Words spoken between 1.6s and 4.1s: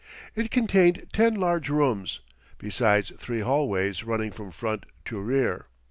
rooms, besides three hallways